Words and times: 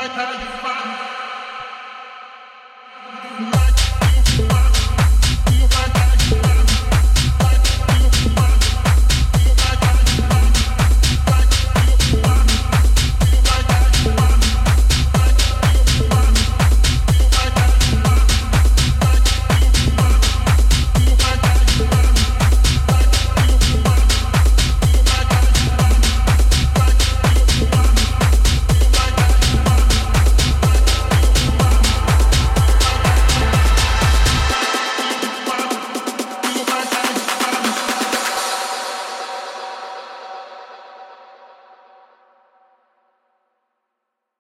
تبارك 0.00 0.12
وتعالى 0.12 0.59